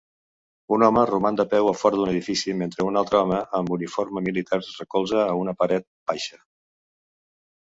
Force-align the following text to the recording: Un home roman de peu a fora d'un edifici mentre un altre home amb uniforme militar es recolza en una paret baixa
Un 0.75 0.83
home 0.85 1.01
roman 1.09 1.35
de 1.41 1.45
peu 1.51 1.69
a 1.71 1.73
fora 1.81 1.99
d'un 1.99 2.11
edifici 2.13 2.55
mentre 2.61 2.87
un 2.93 2.97
altre 3.03 3.19
home 3.25 3.43
amb 3.59 3.75
uniforme 3.77 4.25
militar 4.31 4.59
es 4.65 4.73
recolza 4.83 5.21
en 5.27 5.39
una 5.43 5.55
paret 5.61 5.87
baixa 6.15 6.41